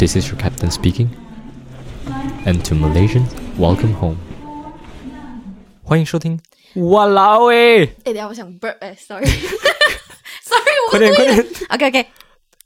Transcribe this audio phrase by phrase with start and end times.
[0.00, 1.08] This is your captain speaking.
[2.44, 4.16] And to Malaysians, welcome home.
[5.82, 6.40] 欢迎收听。
[6.90, 7.84] 哇啦喂！
[8.04, 9.28] 哎、等一下我想 burp 哎、s o r r y
[10.42, 12.06] sorry，我快点快点， OK OK，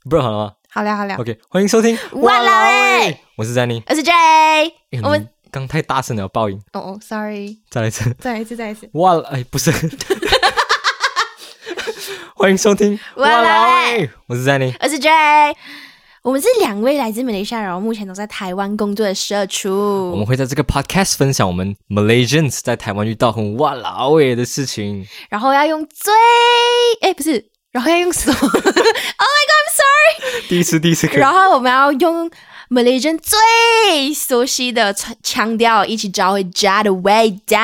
[0.09, 1.15] 不是好了吗好了好了？
[1.15, 1.97] OK，欢迎收听。
[2.13, 3.17] 哇啦喂！
[3.37, 3.83] 我是 Zanny。
[3.87, 4.73] 我是 J，哎
[5.03, 6.61] 我们你刚太大声了，爆音。
[6.73, 8.13] 哦哦，sorry，再来一次。
[8.19, 9.71] 再来一次再来一次，哇啦，哎，不是。
[12.35, 12.99] 欢迎收听。
[13.15, 14.09] 哇啦喂！
[14.27, 14.75] 我是 Zanny。
[14.81, 15.09] 我是 J，
[16.26, 19.70] 我们是两位来自马来西亚，然后目前都在台湾工作的社畜
[20.10, 20.26] 我畜们。
[20.26, 25.06] 会在这个 podcast 分享我们 Malaysians 在台湾遇到很哇啦喂的事情。
[25.30, 26.12] 然后要用最
[27.02, 28.36] 哎不是，然后要用什么？
[28.42, 31.14] Oh my god，I'm sorry 第一次，第一次可。
[31.14, 32.28] 以然后我们要用
[32.70, 37.56] Malaysian 最熟悉的腔腔调，一起找回家的味道。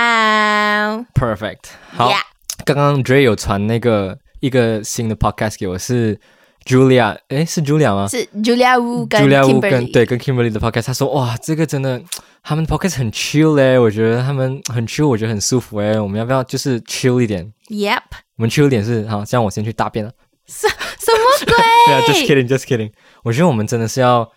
[1.15, 1.65] perfect。
[1.91, 2.21] 好 Yeah
[2.65, 6.21] 刚刚 Dre 有传那个一个新的 podcast 给我，是
[6.65, 12.01] Julia，诶，是 Julia 吗是 Julia Wu 跟 Julia Wu 跟对跟 Kimberly 的 podcast，他说哇，这个真的
[12.43, 18.03] 他们 podcast 很 chill 嘞，我觉得他们很 chill，我觉得很舒服诶，我们要不要就是 chill 一点？Yep，
[18.37, 20.13] 我们 chill 一点是好，这样我先去大便了。
[20.47, 21.55] 什什么鬼？
[21.87, 22.91] 对啊，just kidding，just kidding。
[23.23, 24.29] 我觉得我们真的是要，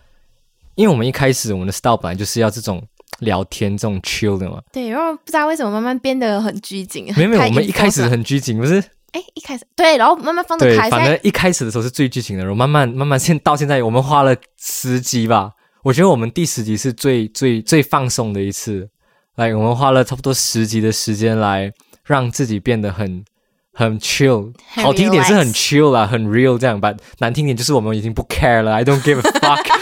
[0.76, 2.82] 因为我们一开始我们的 style 本来就是要这种
[3.20, 4.60] 聊天、这种 chill 的嘛。
[4.72, 7.12] 对，然后不知道为什么慢慢变得很拘谨。
[7.16, 8.82] 没有没有，我们一开始很拘谨，不是？
[9.12, 10.90] 哎，一开始对，然后慢慢放得对，开。
[10.90, 15.52] 反正一开始的时候是最剧情的，然后慢慢慢慢现到现在，我们花了十集吧。
[15.82, 18.88] 我觉得我们第十集是最最最放松的一次，
[19.36, 21.72] 来，我们花了差不多十集的时间来
[22.04, 23.24] 让自己变得很
[23.72, 26.92] 很 chill，很好听一点是很 chill 啦，很 real 这样吧。
[27.18, 29.64] 难听点就是我们已经不 care 了，I don't give a fuck。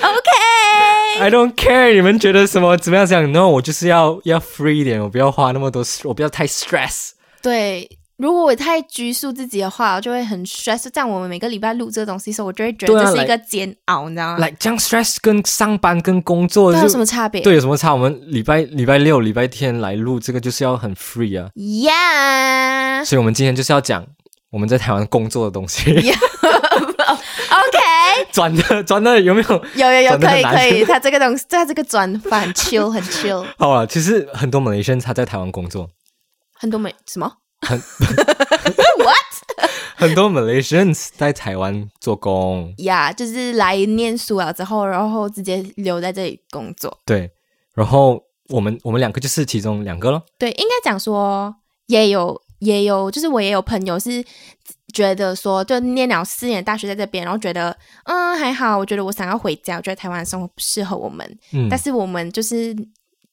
[0.00, 7.10] OK，I don't care，你们觉得什么怎么样讲？No，我就是要要 free 一点，我不要花那么多，我不要太 stress。
[7.48, 7.88] 对。
[8.18, 10.88] 如果我太拘束自己的话，我就会很 stress。
[10.92, 14.38] 这样我们每个礼拜录这个东西的时候，我就会觉得这是一个煎熬，你知道吗？
[14.38, 17.40] 来，这样 stress 跟上班跟工作有什么差别？
[17.42, 17.94] 对，有什么差？
[17.94, 24.04] 我们礼拜礼拜六、礼拜天来录这个就是要很 free 啊，，Yeah，OK，所以我们今天就是要讲
[24.50, 25.88] 我们在台湾工作的东西。
[27.48, 27.78] OK，
[28.32, 29.64] 转的转的有没有？
[29.76, 30.84] 有有有，可以可以。
[30.84, 35.88] 他这个东西，他这个转法很 chill，很 chill，好了，其实很多马来西他在台湾工作，
[36.58, 37.32] 很多美什么
[37.62, 37.78] 很
[38.98, 39.16] What？
[39.96, 46.96] 很多 Malaysians 在台湾做工，呀就是来念书了之后，然后直接留在这里工作。
[47.04, 47.28] 对，
[47.74, 50.22] 然后我们我们两个就是其中两个咯。
[50.38, 51.52] 对，应该讲说
[51.86, 54.24] 也有也有，就是我也有朋友是
[54.92, 61.38] 觉得说，就念了四年大学在这边，然后觉得嗯还好，我觉得我想要回家，我觉得台湾的生活不适合我们。
[61.52, 62.72] 嗯但，是我们就是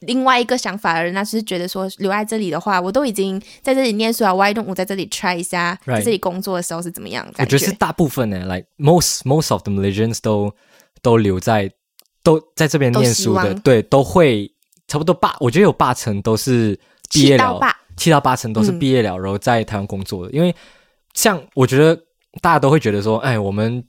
[0.08, 7.26] 另外一个想法的人，那就是觉得说留在这里的话，我都已经在这里念书了，why don't 我在这里 try 一下 Right 在这里工作的时候是怎么样？
[7.28, 10.54] 我感觉得是大部分呢，like most most of the Malaysians 都
[11.02, 11.72] 都留在
[12.24, 14.52] 都在这边念书的，对，都会
[14.88, 16.80] 差不多八，我觉得有八成都是
[17.12, 17.60] 毕业了，
[17.98, 20.32] 七到八，成都是嗯毕业了，然后在台湾工作的。
[20.32, 20.54] 因为
[21.14, 21.96] 像我觉得
[22.42, 23.84] 大家都会觉得说，哎，我们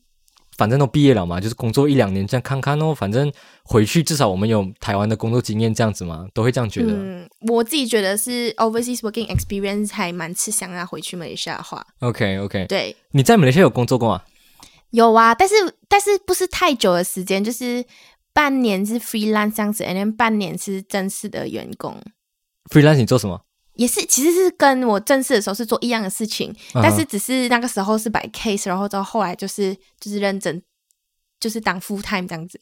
[0.56, 3.30] 反正都毕业了嘛，就是工作一两年这样看看哦，反正
[3.62, 6.92] 回去至少我们有台湾的工作经验这样子嘛，都会这样觉得。
[6.92, 12.96] 嗯，我自己觉得是 overseas working experience 还蛮吃香啊，回去马来西亚的话，OK OK，对。
[13.10, 14.22] 你在马来西亚有工作过吗？
[14.90, 15.54] 有啊，但是
[15.88, 17.84] 但是不是太久的时间，就是
[18.32, 22.00] 半年是 freelance 这样子，然后半年是正式的员工
[22.72, 23.40] ，freelance 你做什么？
[23.76, 30.62] 也是其实是跟我正式的时候是做一样的事情，嗯但是只是那个时候是摆 case，然后到后来就是就是认真，
[31.38, 32.60] 就是当 full time 这样子，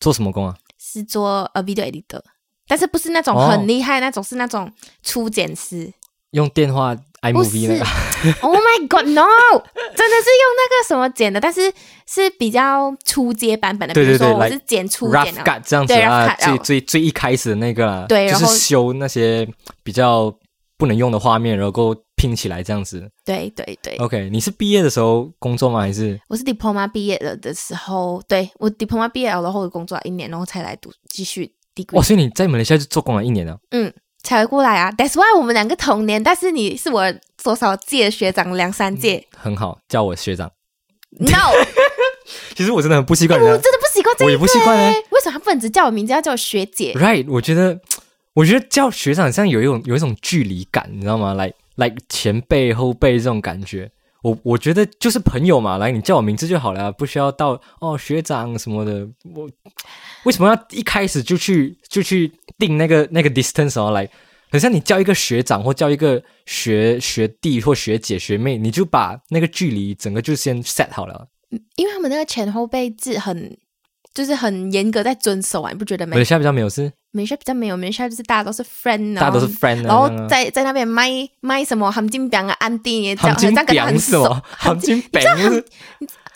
[0.00, 0.56] 做什么工啊？
[0.78, 2.20] 是做呃 video editor，
[2.66, 4.70] 但是不是那种哦很厉害那种，是那种
[5.02, 5.92] 初剪师。
[6.30, 7.86] 用电话 iMovie 那是个。
[8.40, 9.22] Oh my God，No！
[9.22, 11.72] 真的是用那个什么剪的，但是
[12.06, 19.46] 是比较初阶版本的，对对对比如说我是剪初剪的，这样子对啊最最最一开始的那个啦，就是对然后修那些
[19.82, 20.34] 比较
[20.76, 23.10] 不能用的画面，然后拼起来这样子。
[23.24, 23.96] 对对对。
[23.96, 25.80] OK，你是毕业的时候工作吗？
[25.80, 32.02] 还是我是 diploma 毕业了的时候，对我 diploma 毕业了，然后我工作了一年，然后才来读继续 degree，、哇？
[32.02, 33.58] 所以你在马来西亚就做工了一年了。
[34.22, 34.90] 才会过来啊。
[34.92, 37.12] That's why 我们两个同年，但是你是我
[37.42, 39.26] 多少届的学长，两三届。
[39.36, 40.50] 很好，叫我学长。
[41.16, 41.52] No，
[42.56, 43.38] 其实我真的很不习惯。
[43.38, 47.78] 我真的不习惯这一我也不习惯欸欸为什么他不能只叫我名字，要叫我学姐？Right，我觉得，
[48.34, 51.34] 我觉得叫学长像有一种有一种距离感，你知道吗？
[51.34, 53.90] 来来前辈后辈这种感觉。
[54.22, 59.06] 我我觉得就是朋友嘛，来你叫我名字就好了，不需要到哦学长什么的。
[59.34, 59.48] 我
[60.24, 63.90] 为什么要一开始就去就去定那个那个 distance 哦？
[63.90, 64.08] 来，
[64.50, 71.28] 很像你叫一个学长或叫一个学学弟或学姐学妹，你就把那个距离整个就先 set 好了。
[71.76, 73.56] 因为他们那个前后辈字很
[74.14, 76.24] 就是很严格在遵守啊，你不觉得没马来？
[76.24, 84.24] 西亚比较没有是，马来西亚比较没有，马来西亚就是大家都是 friend，大家都是 friend，啊然后在在那边卖卖什么含金饼啊、安迪，也这样含金很像跟他很熟？
[84.56, 85.64] 含金饼是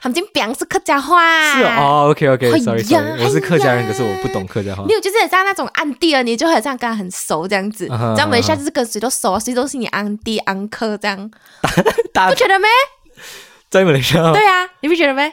[0.00, 4.94] 含金饼是客家话，是哦，OK 哎 OK，sorry sorry，我是客家人，可是我不懂客家话没。
[4.94, 7.88] 有，就是像那种安迪啊，你就很像跟他很熟这样子。
[7.90, 11.30] 啊哈这样马来西亚啊哈就是跟谁都熟，谁都是你安迪安克这样，
[12.14, 12.68] 大不觉得没？
[13.70, 15.32] 在马来西亚，对啊，你不觉得没？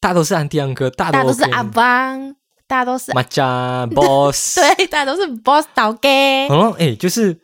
[0.00, 2.34] 大都是安迪安哥，大都是阿邦，
[2.66, 6.48] 大家都是马家 boss，对，大家都是 boss 倒给。
[6.48, 7.38] 好像哎，就是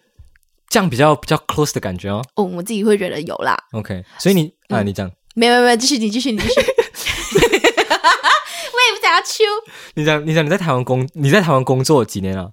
[0.69, 2.25] 这样比较比较 close 的感觉哦。
[2.35, 3.56] 哦，我自己会觉得有啦。
[3.73, 6.61] OK，所以你啊，嗯你讲，没有没有继续你继续你继续。
[6.61, 6.64] 我
[8.88, 9.44] 也不想要秋
[9.94, 12.50] 你讲，你讲你在台湾工，你在台湾工作几年了？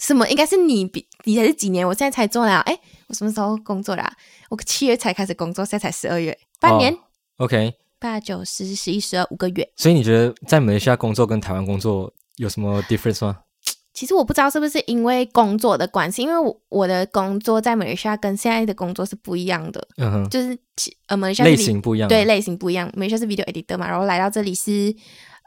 [0.00, 0.26] 什么？
[0.28, 1.86] 应该是你比你才是几年？
[1.86, 2.60] 我现在才做了。
[2.60, 2.78] 哎，
[3.08, 4.12] 我什么时候工作的、啊？
[4.48, 6.92] 我七月才开始工作，现在才十二月，半年。
[6.94, 6.98] 哦
[7.38, 9.66] OK，八九十十一十二五个月。
[9.76, 13.38] 所以你觉得在马来西亚工作跟台湾工作有什么 difference 吗？
[13.94, 22.08] 其实我不知道是不是因为工作的关系，因为我我的工作在马来西亚跟现在的工作是不一样的，嗯哼，就是其呃马来西亚类型不一样。
[22.08, 24.94] 对，类型不一样，马来西亚是 video editor 嘛，然后来到这里是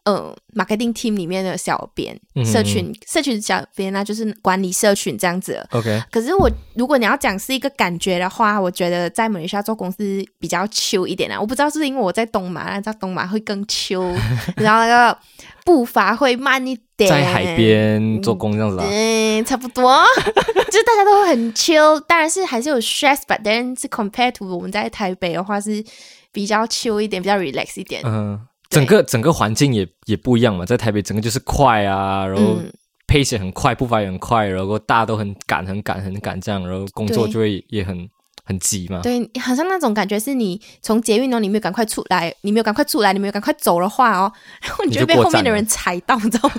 [0.05, 5.63] 呃 marketing team 里面的小编，嗯社群社群小编那就是管理社群这样子。
[5.71, 11.39] OK，可是我如果你要讲是一个感觉的话，我觉得在马来西亚做公司比较 chill 一点啊。
[11.39, 14.15] 我不知道是不是因为我在东马，你知道东马会更 chill，
[14.57, 15.17] 然后那个
[15.65, 18.85] 步伐会慢一点，在海边做工这样子啊。
[18.87, 25.83] 嗯，差不多， 就是大家都会很 chill，当然是还是有 stress，but then 是 compared to 我们在台北的话是
[26.31, 28.01] 比较 chill 一点，比较 relax 一点。
[28.05, 32.71] 嗯，对整个整个环境也也不一样嘛，在台北整个就是快啊，然后嗯
[33.07, 38.07] pace 也很快，步伐也很快，然后大家都很赶、很赶、很赶这样，然后工作就会也很
[38.43, 38.99] 很急嘛。
[39.01, 44.31] 对，好像那种感觉是你从捷运哦，你没有赶快出来，你没有赶快出来，你没有赶快走的话哦，
[44.61, 46.55] 然后你就会被后面的人踩到，你知道吗？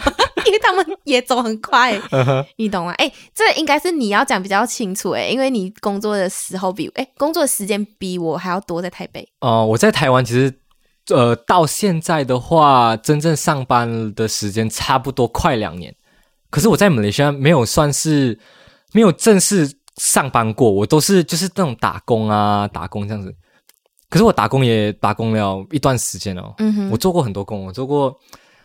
[0.46, 2.00] 因为他们也走很快，
[2.56, 2.92] 你懂吗？
[2.98, 9.28] 哎，这应该是你要讲比较清楚哎，因为你工作的时候比哎工作的时间比我还要多在台北。
[9.40, 10.52] 哦、我在台湾其实
[11.10, 15.94] 呃到现在的话，真正上班的时间差不多快两年。
[16.50, 18.38] 可是我在马来西亚没有算是
[18.92, 23.34] 没有正式上班过，我都是就是那种打工啊，打工这样子。
[24.08, 28.16] 可是我打工也打工了一段时间哦，嗯哼，我做过很多工，我做过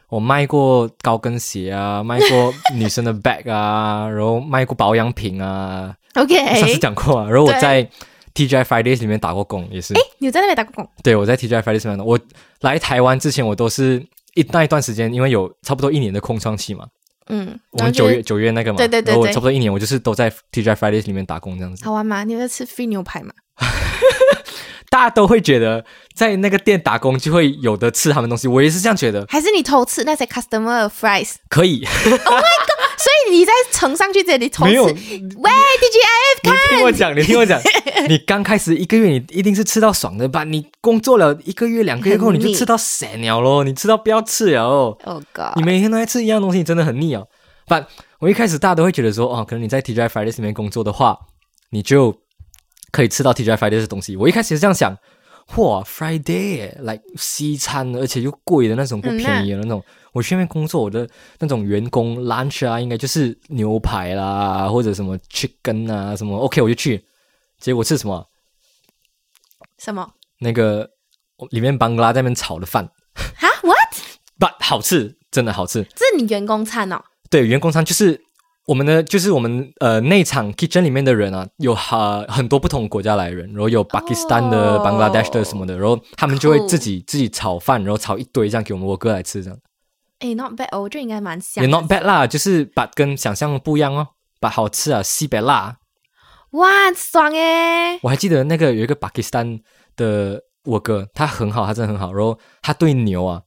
[0.07, 7.29] 我卖过高跟鞋啊，卖过女生的 bag 啊，然后卖过保养品啊， OK，上次讲过啊。
[7.29, 7.89] 然后我在
[8.33, 9.93] TGI Fridays 里面打过工，也是。
[9.93, 10.87] 哎你有在那边打过工？
[11.03, 12.05] 对，我在 TGI Fridays 里面。
[12.05, 12.19] 我
[12.61, 14.05] 来台湾之前，我都是
[14.35, 16.85] 一那一段时间，因为有差不多一年的空窗期嘛，
[17.29, 21.83] 嗯，我们九月九月那个嘛，对对对然后我差不多一年，我就是都在 TGI Fridays 里面打工这样子。
[21.83, 22.23] 好玩吗？
[22.23, 23.33] 你有在吃 free 牛排吗？
[24.89, 29.25] 大家都会觉得在那个店打工就会有的吃他们东西，我也是这样觉得。
[29.29, 31.35] 还是你偷吃那些 customer fries？
[31.47, 31.85] 可以，
[32.97, 34.51] 所以你在呈上去这里？
[34.61, 37.59] 没有喂，DGIF 你听我讲，你听我讲，
[38.07, 40.43] 你刚开始一个月你一定是吃到爽的吧？
[40.43, 44.97] 你工作了一个月、两个月后，你就吃到散了咯，你吃到不要吃了哦。
[45.03, 45.55] ，Oh God！
[45.55, 47.27] 你每天都在吃一样东西，你真的很腻哦。
[47.67, 47.85] 但
[48.19, 51.17] 我一开始大家都会觉得说，哦，可能你在 TGI Fridays 里面工作的话，
[51.69, 52.15] 你就
[52.91, 54.15] 可以吃到 TGI Fridays 的东西。
[54.17, 54.95] 我一开始是这样想，
[55.55, 59.81] 哇，Friday 来西餐，而且又贵的那种，不嗯便宜的那种。
[60.13, 61.07] 我去那边工作，我的
[61.39, 67.05] 那种员工 lunch 啊，应该就是牛排啦，或者什么 chicken 啊，什么 OK 我就去。
[67.59, 68.27] 结果吃什么？
[69.77, 70.13] 什么？
[70.39, 70.89] 那个
[71.51, 75.83] 里面邦拉在那边炒的饭，啊？What？But 好吃，真的好吃。
[75.95, 76.99] 这是你员工餐哦？
[77.29, 78.19] 对，员工餐就是
[78.65, 89.59] 我们的，就是我们呃内场 kitchen 里面的人啊，有哈很多不同国家来人，然后有巴基斯坦的、哦 Bangladesh 的什么的，然后他们就会自己自己炒饭，然后炒一堆这样给我们我哥来吃，这样
[90.21, 91.77] 哎，Not bad 哦，我觉得应该蛮香也的。
[91.77, 94.07] not bad 啦，就是把跟想象的不一样哦，
[94.39, 95.77] 把好吃啊，西北辣。
[96.51, 97.97] 哇，爽哎！
[98.03, 99.59] 我还记得那个有一个巴基斯坦
[99.95, 103.41] 的我哥，他很好，他真的很好，然后他对牛啊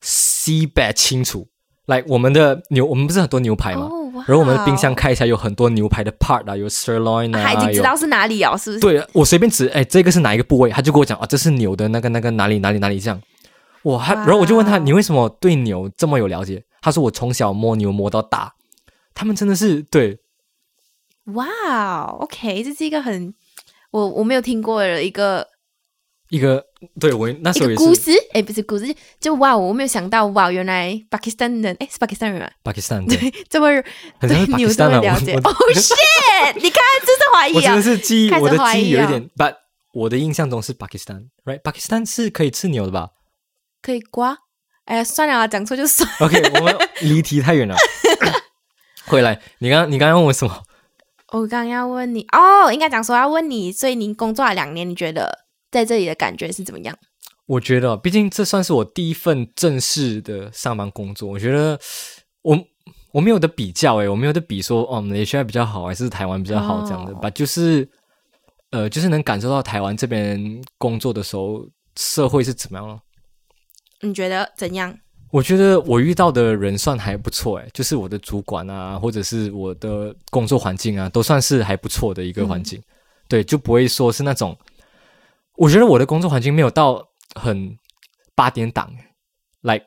[0.00, 1.48] 西北清楚，
[1.86, 3.88] 来我们的牛，我们不是很多牛排吗？
[4.26, 8.80] 然后我们的冰箱开起来有很多牛排的 part 啊，有 sirloin 啊，他已经知道是哪里哦，是不是？
[8.80, 10.70] 对我随便指，哎，这个是哪一个部位？
[10.70, 13.20] 他就跟我讲啊，这是牛的那个那个哪里哪里哪里这样。
[13.84, 16.64] 哇，他哇然后我就问他，你为什么对牛这么有了解？
[16.80, 18.54] 他说我从小摸牛摸到大，
[19.14, 20.20] 他们真的是对
[21.34, 21.46] 哇
[22.20, 23.34] ，OK，这是一个很
[23.90, 25.46] 我我没有听过的一个
[26.30, 26.64] 一个
[27.00, 32.48] 对我那一时候也是个故事，哎，不是故事，就哇，我没有想到哇，原来巴基斯坦人，哎，是巴基斯坦人吗？
[32.62, 33.68] 巴基斯坦对，这么
[34.20, 35.34] 对牛这巴基斯坦啊，么了解。
[35.34, 36.54] 我哦、shit！
[36.54, 37.82] 你看，这是怀疑啊我真的。
[37.82, 39.54] 是记忆，我的怀疑啊记忆有一点，but
[39.92, 41.60] 我的印象中是巴基斯坦，right？
[41.60, 43.10] 巴基斯坦是可以吃牛的吧？
[43.82, 44.36] 可以刮？
[44.84, 46.08] 哎呀，算了，讲错就算。
[46.20, 47.76] OK，我们离题太远了。
[49.06, 50.62] 回来，你刚你刚刚问我什么？
[51.32, 56.96] 我刚刚要问你哦，应该讲说要问你，所以您工作了两年，你觉得在这里的感觉是怎么样？
[57.44, 61.78] 我觉得，毕竟这算是我第一份正式的上班工作，我觉得
[62.42, 62.58] 我
[63.12, 67.86] 我没有的比较诶，我没有的比说哦，马来西亚比较好还是台湾比较好这样的哦吧，就是
[68.70, 71.66] 呃，就是能感受到台湾这边工作的时候
[71.96, 72.98] 社会是怎么样了。
[74.00, 74.96] 你觉得怎样？
[75.30, 82.82] 我觉得我遇到的人算还不错诶，就是我的主管啊，或者是我的工作环境啊，都算是还不错的一个环境。
[83.28, 84.56] 对，就不会说是那种，
[85.56, 87.76] 我觉得我的工作环境没有到很
[88.34, 88.90] 八点档
[89.60, 89.84] ，like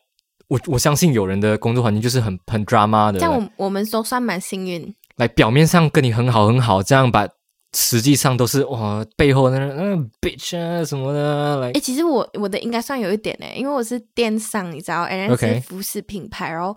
[0.47, 4.93] 我我相信有人的工作环境就是很很 drama 的像我我们都算蛮幸运。
[5.15, 7.27] 来表面上跟你很好很好，这样把
[7.73, 16.75] 实际上都是哇背后那嗯、bitch 啊什么的，来哎、其实我我的应该算有一点呢，因为我是电商，你知道，然后 OK 是服饰品牌，然后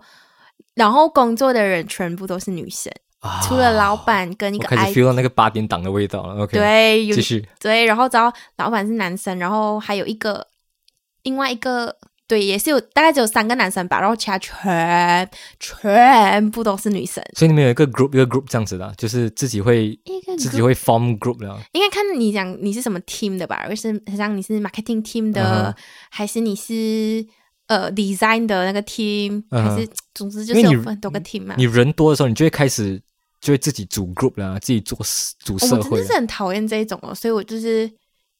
[0.73, 6.43] 然后工作的人全部都是女生，啊除了老板跟一个我开 I 始 feel 到那个八点档的味道了。
[6.43, 7.45] OK，，对，有继续。
[7.59, 10.47] 对，然后只要老板是男生，然后还有一个
[11.23, 11.97] 另外一个
[12.27, 15.29] 对，也是有大概只有三个男生吧，然后其他全
[15.59, 17.23] 全部都是女生。
[17.35, 19.97] 所以你们有一个 group 一个 group 这样子的啊，就是自己会
[20.39, 21.61] 自己会 form group 的啊。
[21.73, 25.75] 应该看你讲你是什么 team 的吧，或是好像你是 marketing team 的
[26.09, 27.25] 还是你是
[27.67, 31.55] 呃 design 的那个 team，、还是总之就是你有很多个 team 嘛。
[31.57, 32.99] 你人多的时候，你就会开始
[33.39, 34.97] 就会自己组 group 啦，自己做
[35.39, 36.13] 组我社会我真的是。
[36.13, 37.87] 很讨厌这一种哦，所以我就是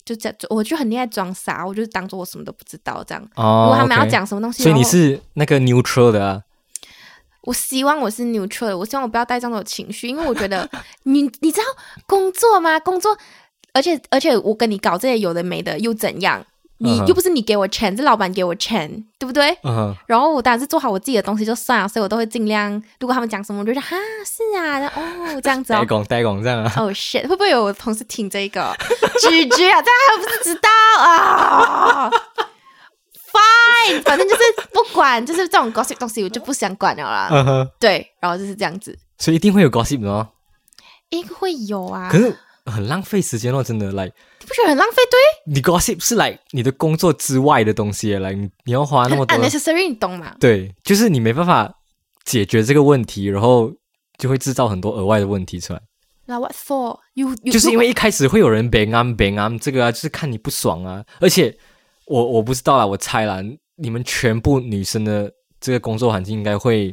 [0.05, 3.24] 就在我就很厉害装傻，我就当做我什么都不知道这样。
[3.35, 6.43] 哦，如果他们要讲什么东西，所以你是那个 neutral 的啊。
[7.41, 10.69] 我希望我是 neutral 的，我希望我不要带这种情绪，因为我觉得
[11.03, 11.63] 你你知道
[12.07, 12.79] 工作吗？
[12.79, 13.17] 工作，
[13.74, 16.45] 而且而且我跟你搞这些有的没的又怎样？
[16.79, 19.58] 你又不是你给我钱，是老板给我钱，对不对？
[20.08, 22.72] 然后我当然是做好我自己的东西就算了，所以我都会尽量。
[23.00, 25.79] 如果他们讲什么，我就觉得哈是啊，然后哦这样子哦。
[25.79, 26.74] 代工代工这样啊。
[26.77, 28.75] 哦、shit，会不会有我同事听这个？
[29.22, 30.70] 拒绝啊，这样还不是知道
[31.01, 32.12] 啊
[33.32, 34.41] ？Fine，反正就是
[34.74, 37.29] 不管，就是这种 gossip 东西我就不想管了啦。
[37.32, 38.98] 嗯哼，对，然后就是这样子。
[39.17, 40.27] 所以一定会有 gossip 的哦。
[41.12, 44.05] 诶，会有啊，可是很浪费时间哦，真的来。
[44.05, 44.98] 你不觉得很浪费？
[45.10, 50.36] 对你 gossip 是来你的工作之外的东西，来你你要花那么多，，unnecessary，你懂吗？
[50.39, 51.74] 对，就是你没办法
[52.24, 53.72] 解决这个问题，然后
[54.17, 55.81] 就会制造很多额外的问题出来。
[56.25, 61.05] 那 what for？you, you 就是因为一开始会有人 bang on bang on 这个啊，就是看你不爽啊。
[61.19, 61.55] 而且
[62.07, 63.43] 我我不知道啦，我猜啦，
[63.75, 66.88] 你们全部女生的这个工作环境应该会、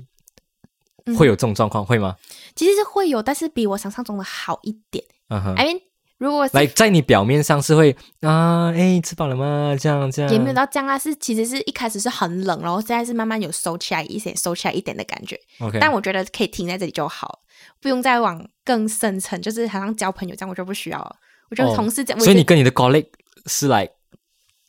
[1.07, 2.14] 嗯会有这种状况，会吗？
[2.55, 5.05] 其实是会有，但是比我想象中的好一点。
[5.33, 5.81] 嗯哼，I mean，
[6.19, 9.75] 如果是来在你表面上是会啊，哎，吃饱了吗？
[9.81, 15.39] 这样这样，也没有到这样啊，是其实是一开始是很冷，然后现在是慢慢有收起来一些，收起来一点的感觉。
[15.61, 17.41] OK，但我觉得可以停在这里就好，
[17.81, 21.17] 不用再往更深层，就是好像交朋友这样，我就不需要了。
[21.51, 23.09] 我觉得哦同事这样，所以你跟你的 colleague
[23.47, 23.89] 是来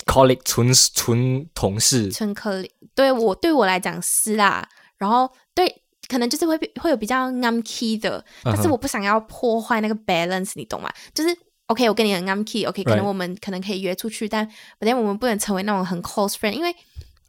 [0.06, 4.68] colleague 纯纯同事纯 colleague，对我对我来讲是啦。
[4.98, 10.92] 然后对，可能就是会比会有比较暗 key 的，但是我不想要破坏那个 balance，你懂吗？
[11.14, 11.36] 就是
[11.68, 14.48] OK，我跟你很暗 key，OK，、可能我们可能可以约出去，但
[14.80, 16.76] 但我们不能成为那种很 close friend，因为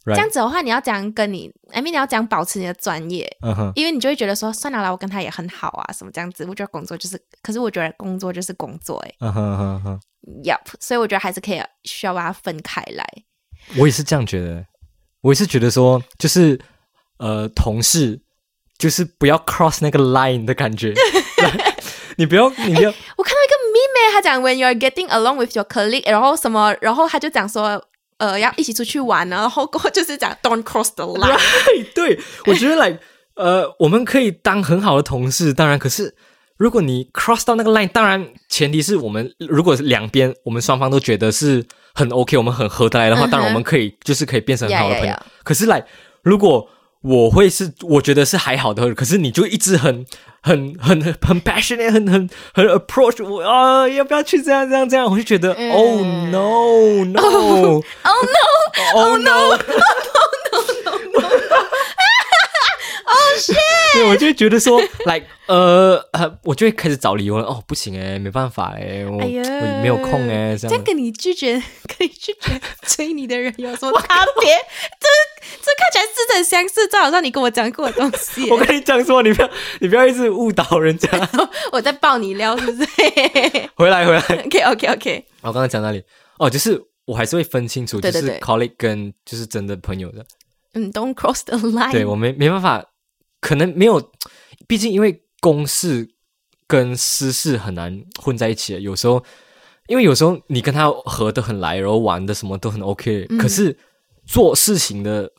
[0.07, 3.27] 这样子的话，你要讲跟你，I mean 你要讲保持你的专业，
[3.75, 6.45] 因为你就会觉得说，算了啦，我跟他也很好啊，什么这样子。
[6.47, 10.01] 我觉得工作就是，可是我觉得工作就是工作、欸，嗯哼嗯哼嗯哼
[10.43, 13.07] ，Yup，所以我觉得还是可以需要把它分开来。
[13.79, 14.67] 我也是这样觉得，
[15.23, 16.61] 我也是觉得说，就是
[17.17, 18.21] 呃，同事
[18.79, 20.93] 就是不要 cross 那个 line 的感觉，
[22.17, 27.83] 你不要， 你不要，我看到一个 meme，他讲 When you are getting along with your colleague，然后什么，然后他就讲说，
[28.19, 31.39] 呃，要一起出去玩啊，然后过后就是讲 Don't cross the line。
[31.95, 32.99] 对，我觉得 like
[33.35, 36.15] 呃，我们可以当很好的同事，当然，可是
[36.57, 41.65] 如果你 cross 到那个 line，当然前提是我们如果两边我们双方都觉得是
[41.95, 45.13] 很 OK，我们很合得来的话，当然我们可以就是可以变成很好的朋友。
[45.13, 45.23] yeah, yeah.
[45.43, 45.85] 可是来，
[46.23, 46.69] 如果
[47.05, 50.05] 我会是我觉得是还好的，可是你就一直很
[50.43, 55.05] 很很很 passionate，很很很 approach 我啊，要不要去这样这样这样？
[55.11, 56.01] 我就觉得、嗯 oh
[56.33, 57.21] no no
[58.05, 58.41] Oh no！
[58.95, 59.59] oh no！
[63.95, 67.45] 对，我就会觉得说， like，呃呃，我就会开始找理由了。
[67.45, 70.83] 哦，不行哎，没办法哎，我、哎我没有空哎，这样这。
[70.85, 74.57] 跟你拒绝可以拒绝追你的人有什么 差别？
[75.01, 75.09] 这
[75.63, 78.49] 这看起来似曾相识，这好像你跟我讲过的东西。
[78.53, 79.51] 我跟你讲说，你不要
[79.81, 81.09] 你不要一直误导人家。
[81.73, 82.89] 我在爆你料，是不是
[83.75, 86.03] 回来回来，？OK OK OK，我刚刚讲哪里？
[86.39, 90.25] 哦，就是我还是会分清楚，就是 colleague 跟就是真的朋友的。
[90.75, 91.93] 嗯，Don't cross the line。
[91.93, 92.85] 对我没没办法，
[93.45, 94.01] 可能没有，
[94.67, 96.09] 毕竟因为公事
[96.67, 98.81] 跟私事很难混在一起。
[98.83, 99.23] 有时候，
[99.87, 103.77] 因为有时候你跟他合得很来，然后玩的什么都很 OK，、嗯可是
[104.25, 105.31] 做事情的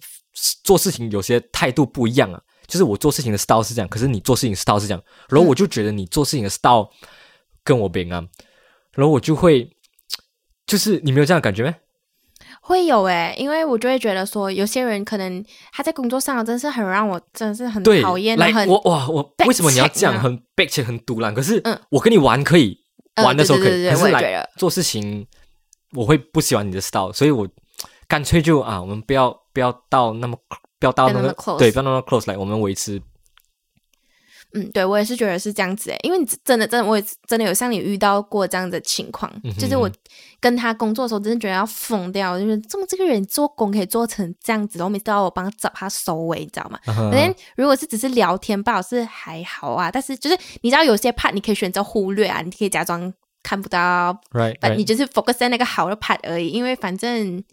[0.63, 2.39] 做事情有些态度不一样啊。
[2.67, 6.87] 就是我做事情的 style 是这样，可是你做事情 style 是这样，然后我就觉得你做事情的 style
[7.63, 8.29] 跟我不一样，
[8.93, 9.67] 然后我就会，
[10.67, 11.75] 就是你没有这样的感觉吗？
[12.67, 21.31] 会有诶、因为我就会觉得说，有些人可能他在工作上真是很让我真的是很对，讨厌，来很我哇，我为什么你要这样很 back 且很独揽？
[21.31, 21.79] 可是嗯。
[21.91, 22.75] 我跟你玩可以，
[23.13, 25.27] 呃玩的时候可以，对对对对可是来做事情
[25.93, 27.47] 我会不喜欢你的 style，所以我
[28.07, 30.35] 干脆就啊，我们不要不要到那么
[30.79, 32.99] 不要到那个 close 对，不要那么 close 来，我们维持
[34.55, 39.91] 嗯，对我也是觉得是这样子诶，因为你真的真的我也真的有像你遇到过这样的情况，嗯就是我
[40.39, 46.79] 跟他工作的时候，真的觉得要疯掉，就是这么这个人做工可以做成这样子，然后每次都要我帮他找他收尾，你知道吗？
[46.87, 57.43] 嗯反正如果是只是聊天吧，是还好啊，但是就是你知道有些 part 你可以选择忽略啊，你可以假装看不到，right，, right 你就是 focus 在那个好的 part 而已，因为反正。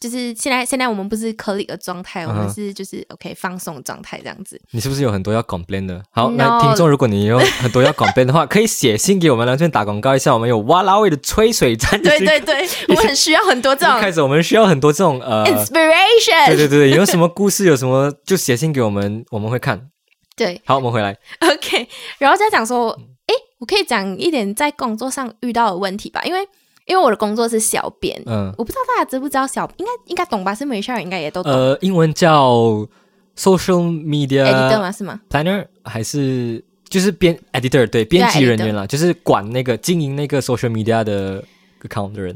[0.00, 4.60] 就是现在，现在我们不是 colleague 的状态，我们是就是 OK 放松的状态这样子。
[4.70, 6.00] 你是不是有很多要 complain 的？
[6.10, 10.32] 好来听众，如果你有很多要 complain 的话， 可以写信给我们，来这边打广告一下。
[10.32, 16.46] 我们有哇啦味的吹水站，对对对，我们很需要很多这种开始我们需要很多这种呃，inspiration。
[16.46, 19.88] 对对对，有什么故事，有什么就写信给我们，我们会看。
[20.36, 21.16] 对好，我们回来。
[21.40, 21.88] OK，
[22.18, 22.90] 然后再讲说，
[23.26, 26.46] 诶，我可以讲一点在工作上遇到的问题吧，因为
[26.88, 30.54] 因为我的工作是小编，嗯，我不知道大家知不知道小，应该应该懂吧？
[30.54, 31.52] 是美校人应该也都懂。
[31.52, 32.88] 呃，英文叫
[33.36, 34.90] social media editor 吗？
[34.90, 41.44] 是吗？planner 还是就是编 editor 对编辑人员啦，就是管那个经营那个 social media 的
[41.82, 42.34] account 的人。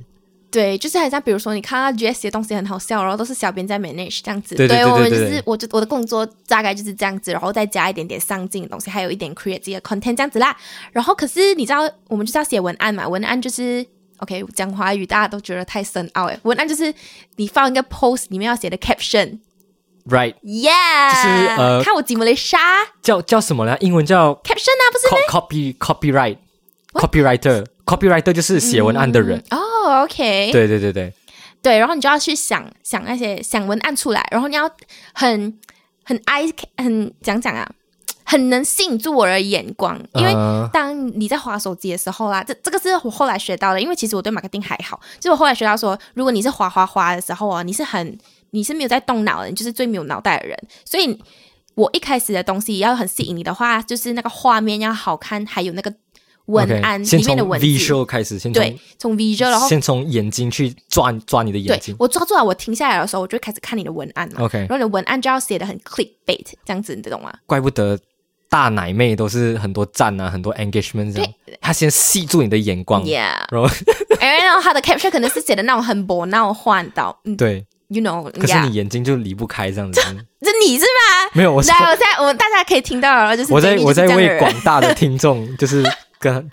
[0.50, 4.54] 对，就是很像比如说你看到 GS 的东西很好笑，然后都是小编在 manage 这样子。
[4.54, 10.54] 对对对对我们就是我就我的工作大概就是这样子，然后再加一点点上进的东西，还有一点 create 自己的 content 这样子啦。
[10.92, 13.86] 然后可是你知道，我们就是要写文案嘛，文案就是。
[14.22, 16.38] OK，讲华语大家都觉得太深奥诶。
[16.44, 16.94] 文案就是
[17.36, 21.26] 你放一个 post 里面要写的 caption，Right，Yeah，就是
[21.60, 22.58] 呃看我怎么来杀
[23.02, 23.76] 叫叫什么呢？
[23.80, 26.38] 英文叫 caption 啊，不是 co- copy copyright
[26.92, 29.42] copywriter copywriter 就是写文案的人。
[29.50, 31.12] 哦，OK，对对对对，
[31.60, 34.70] 对，然后你就要去想想那些想文案出来，然后你要
[35.14, 35.58] 很
[36.04, 37.68] 很 eye 很讲讲啊，
[38.32, 48.16] 很能吸引住我的眼光，因为呃当你在划手机的时候啦，这这个是我后来学到的，因为其实我对 marketing 还好，就是我后来学到说，如果你是滑滑滑的时候啊，你是很
[48.52, 51.22] 你是没有在动脑的，你就是最没有脑袋的人，所以
[51.74, 55.92] 我一开始的东西要很吸引你的话，就是那个画面要好看，还有那个
[56.46, 61.94] 文案里面的文字，visual 开始，先从对，从 visual 然后先从眼睛去抓抓你的眼睛。
[61.98, 64.44] 我抓住了，我停下来的时候，我就开始看你的文案嘛。
[64.44, 67.32] OK，然后你的文案就要写的很 clickbait 这样子，你懂吗？
[67.46, 67.98] 怪不得
[68.52, 71.32] 大奶妹都是很多赞啊，很多 engagement 这样。
[71.58, 73.66] 他先吸住你的眼光 Yeah，然后
[74.20, 80.02] 然后他的 caption 可能是写的那种很博闹换到，嗯对，，you know，可是你眼睛就离不开这样子。
[80.42, 81.30] 这你是吗？
[81.32, 85.82] 没有，我是来，我在我大家可以听到了，就是我在我在为广大的听众， 就是
[86.18, 86.50] 跟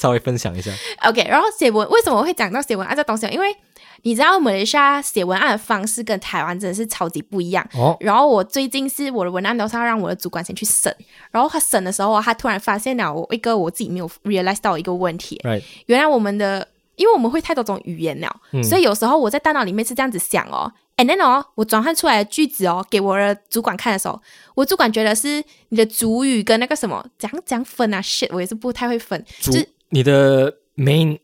[0.00, 0.70] 稍微分享一下。
[1.02, 3.26] OK，然后写文为什么我会讲到写文案这东西？
[3.26, 3.54] 因为
[4.02, 7.66] 你知道马来西亚写文案的方式跟台湾真的是超级不一样。
[7.74, 10.94] 哦，然后我最近是我的文案都是要让我的主管先去审，
[11.30, 18.62] 然后他审的时候啊，他突然发现了我一个我自己没有 realize 到一个问题，right，原来我们的，因为我们会太多种语言了，嗯。
[18.62, 24.20] 所以有时候我在大脑里面是这样子想哦，and then 哦，我转换出来的句子哦，给我的主管看的时候，
[24.56, 31.20] 我主管觉得是你的主语跟那个什么讲讲分啊，shit，我也是不太会分，主就是你的 main，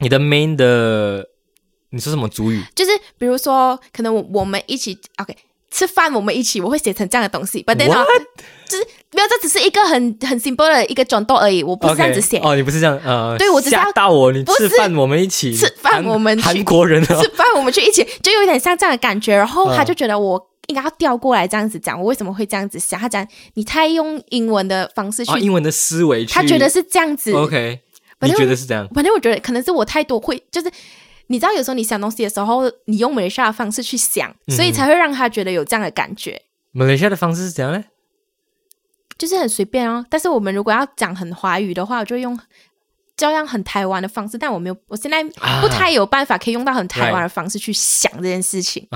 [0.00, 1.28] 你的 main 的，
[1.92, 2.62] 你说什么主语？
[2.74, 5.36] 就是比如说，可能我我们一起 OK
[5.70, 7.86] 吃饭，我们一起，我会写成这样的东西，but then？
[8.68, 12.38] 就是没有，这只是一个很很 simple 的一个转动而已，我不是这样子写。
[12.38, 19.36] 哦，你不是这样，呃，对我只是要吓到我，你吃饭我们一起，吃饭我们韩国人哦吃，饭我们去一起，就有点像这样的感觉。
[19.36, 22.98] 然后他嗯就觉得我应该要调过来这样子讲，我为什么会这样子想？
[22.98, 27.32] 他讲你太用英文的方式去，啊，英文的思维去，他觉得是这样子。
[27.32, 27.80] OK，
[28.20, 28.86] 你觉得是这样？
[28.94, 30.70] 反正我觉得可能是我太多会，就是
[31.28, 36.40] 你知道，有时候你想东西的时候，你用美下的方式去想，嗯所以才会让他觉得有这样的感觉。
[36.72, 37.84] 马来西亚的方式是怎样呢？
[39.18, 40.04] 就是很随便哦。
[40.10, 42.38] 但是我们如果要讲很华语的话，我就用
[43.16, 48.88] 照样很台湾的方式，但我没有，我现在啊不太有办法可以用到很台湾的方式去想这件事情。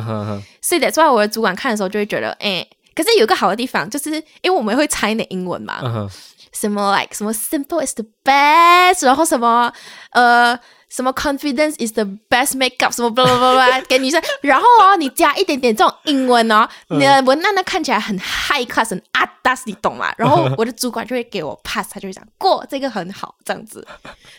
[0.61, 6.09] 所以得，所以我的主管看的时候就会觉得，哎、可是有一个好的地方，就是因为我们会掺一点英文嘛，
[6.53, 9.71] 什么 like 什么 simple is the best，然后什么
[10.13, 10.59] 呃
[10.97, 19.65] 什么 confidence is the best makeup，什么 blah blah blah 给女生，然后哦你加一点点这种英文哦，你的文案呢看起来很 high class，很 a d a s
[19.67, 20.15] 你懂吗？
[20.17, 23.87] 然后我的主管就会给我 pass， 他就会讲过这个很好，这样子，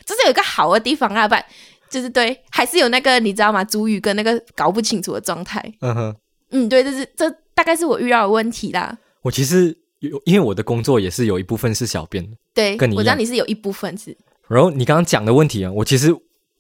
[0.04, 1.46] 这是有一个好的地方啊，不然
[1.92, 3.64] 就是对，还是有那个你知道吗？
[3.64, 5.64] 主语跟那个搞不清楚的状态。
[5.82, 6.16] 嗯哼，
[6.50, 8.98] 嗯，对，这是这大概是我遇到的问题啦。
[9.22, 14.18] 我其实有，因为我的工作也是有一部分是小编，对，跟你我知道你是有一部分是，
[14.48, 16.12] 然后你刚刚讲的问题啊，我其实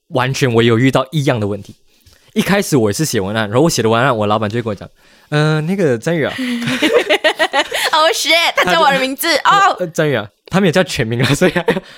[0.09, 1.75] 完全我有遇到一样的问题。
[2.33, 4.87] 一开始我也是写文案，然后我写的文案，我老板就会跟我讲，
[5.29, 6.31] 嗯、那个张宇啊，
[7.93, 11.53] 哦、 shit，他叫我的名字哦，呃，张宇啊，他没有叫全名啊， 所以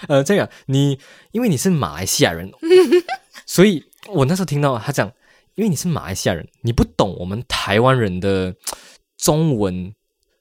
[0.08, 0.98] 呃，张宇啊，你
[1.32, 2.50] 因为你是马来西亚人，
[3.46, 5.12] 所以我那时候听到他讲，
[5.56, 8.56] 因为你是马来西亚人，你不懂我们台湾人的
[9.18, 9.94] 中文，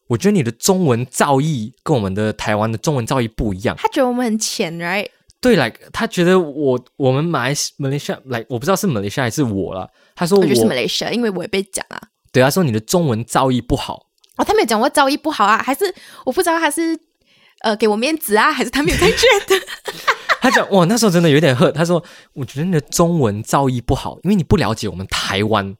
[0.06, 3.74] 我觉得你的中文造诣跟我们的台湾的中文造诣不一样。
[3.76, 5.08] 他觉得我们很浅，right？
[5.40, 9.88] 对，like 他觉得我我们马来西马来西亚，like 我不知道是马来西亚还是我了。
[10.16, 12.00] 他说我我就是 Malaysia，因为我也被讲啊。
[12.32, 15.94] 对他说你的中文造诣不好，哦，他没有讲我造诣不好啊，还是
[16.26, 16.98] 我不知道他是
[17.60, 19.56] 呃给我面子啊，还是他没有在觉得？
[20.40, 21.70] 他讲哇那时候真的有点喝。
[21.70, 25.76] 他说我觉得你的中文造诣不好，因为你不了解我们台湾。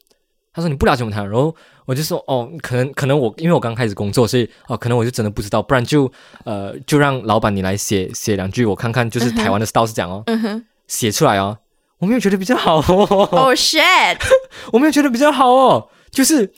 [0.52, 1.54] 他说你不了解我们台湾，然后
[1.88, 6.12] 我就说哦，可能可能我因为我刚开始工作，所以哦可能我就真的不知道，不然就
[6.44, 11.56] 呃就让老板你来写写两句，我看看就是台湾的 style 是这样哦，嗯哼，写出来哦，
[11.98, 13.28] 我没有觉得比较好哦。
[13.32, 14.18] 哦 shit，
[14.70, 16.52] 我没有觉得比较好哦，就是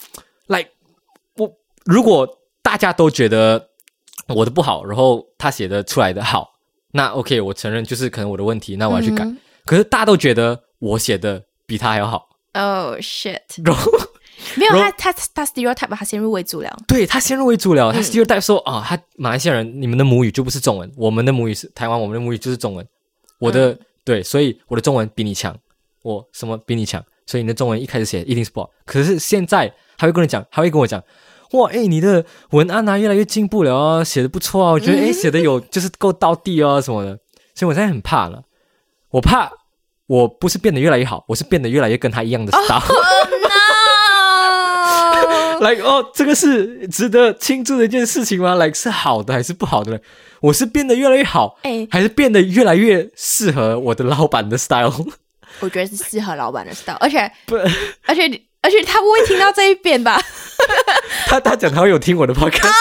[0.49, 0.71] ，like
[1.37, 1.49] 我
[1.85, 2.29] 如果
[2.61, 3.69] 大家都觉得
[4.27, 6.55] 我的不好，然后他写的出来的好，
[6.91, 9.23] 那 OK，我承认就是可能我的问题，那我要去改。
[9.25, 13.93] 嗯可是大家都觉得我写的比他还要好，，Oh shit，然后
[14.57, 16.77] 没有他他他 stereotype 把他先入为主了。
[16.87, 22.87] 对他先入为主了，他 stereotype 说啊、他马来西亚人你们的母语就不是中文，我们的母语是台湾，我们的母语就是中文，
[23.39, 25.57] 我的、对，所以我的中文比你强，
[26.03, 28.71] 我什么比你强，所以你的中文一开始写一定是不好。
[28.85, 31.03] 可是现在他会跟你讲，他会跟我讲，
[31.53, 37.19] 哇，哎，你的文案啊越来越进步了哦，写的不错啊，我觉得哎 写的有就是够到地哦什么的，
[37.55, 38.43] 所以我现在很怕了，
[39.11, 39.51] 我怕
[40.07, 42.81] 我不是变得越来越好，我是变得越来越跟他一样的 style。
[45.61, 49.99] no，like 哦，这个是值得庆祝的一件事情吗？like 是好的还是不好的呢？
[50.41, 54.93] 我是变得越来越好，哎还是变得越来越适合我的老板的 style？
[55.61, 57.57] 我觉得是适合老板的 style，而且不，
[58.07, 58.23] 而且
[58.63, 60.21] 而且他不会听到这一遍吧？
[61.29, 62.73] 他他讲他会有听我的 podcast，啊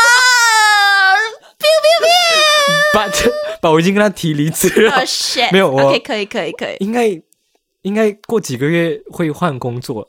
[2.93, 3.07] 把
[3.61, 7.07] 把我已经跟他提离职了哦，shit，没有我 OK，可以可以可以，应该
[7.83, 10.07] 应该过几个月会换工作，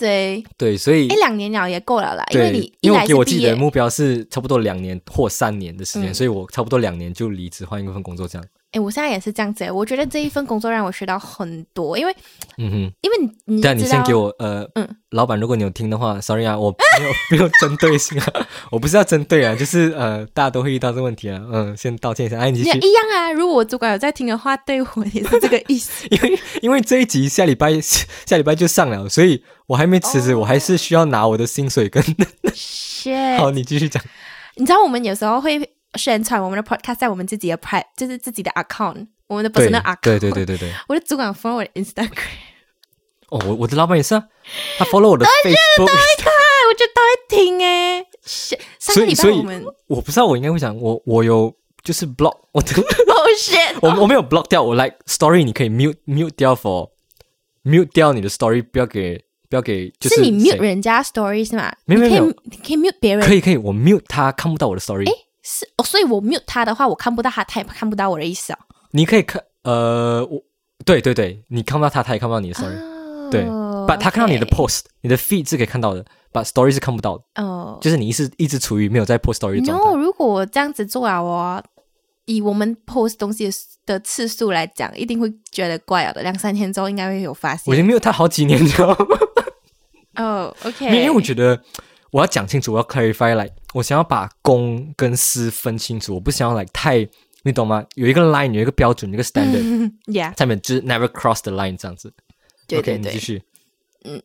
[0.00, 8.46] 对，对，所以一两年了也够了啦，因为你，因为我给我自己的目标是差不多两年或三年的时间，嗯所以我差不多两年就离职换一份工作这样。
[8.72, 12.14] 哎，我现在也是这样子，我觉得这一份工作让我学到很多，因为
[12.56, 12.92] 嗯哼。
[13.02, 23.32] 因为你你对啊，你先给我呃，嗯老板，如果你有听的话，sorry 啊，我没有没有 针对性啊，我不是要针对啊，就是呃，大家都会遇到这个问题啊，嗯，先道歉一下，哎，你也，一样啊。
[23.32, 26.06] 如果我主管有在听的话，对我也是这个意思。
[26.14, 32.02] 因为因为这一集下礼拜下礼拜就上了，所以我还没辞职，哦我还是需要拿我的薪水跟，
[33.38, 34.02] 好你继续讲，
[34.56, 35.60] 你知道我们有时候会
[35.94, 39.98] 宣传我们的 podcast 在我们自己的 pri，就是自己的 account，我们的对 personal account。
[40.02, 42.10] 对对对对对， 我的主管 follow 我的 Instagram，
[43.30, 44.24] 哦，我我的老板也是啊，
[44.76, 45.94] 他 follow 我的 Facebook，哎，
[46.68, 48.04] 我觉得他会听哎。
[48.26, 51.54] shit，上个礼拜所以所以我们我不知道我应该会讲，我我有
[51.84, 52.72] 就是 block 我的。
[52.72, 56.90] 哦 shit，我我没有 block 掉，我 like story 你可以 mute mute 掉 for
[57.62, 61.70] mute 掉你的 story，不要给不要给，就是是你 mute 人家 story 是吗？
[61.84, 65.04] 没有没有你可以可以 mute 别人可以可以，我 mute 他看不到我的 story，
[65.42, 68.58] 是哦，所以我 mute 他的话，我看不到他，他也看不到我的意思哦。
[68.92, 70.40] 你可以看呃我
[70.86, 79.98] 对对对，你看不到他，他也看不到你的 story，、对哦把他看到你的 post，你的 feed 是可以看到的，把 story 是看不到的，哦，就是你一直一直处于没有在 post story 的状 no，态。
[80.00, 81.62] 如果我这样子做啊，我
[82.26, 83.52] 以我们 post 东西的
[83.86, 86.22] 的次数来讲，一定会觉得怪了的。
[86.22, 87.64] 两三天之后应该会有发现。
[87.66, 88.96] 我已经 mute 他好几年了，
[90.22, 91.60] 哦，OK，因为我觉得
[92.10, 97.08] 我要讲清楚，我要 clarify，like 我想要把公跟私分清楚，我不想要 like 太，
[97.42, 97.84] 你懂吗？
[97.94, 102.12] 有一个 line，有一个标准，有一个 standard，，Yeah， 上面就是 never cross the line 这样子。
[102.66, 103.42] 对 OK，你继续
[104.04, 104.22] 嗯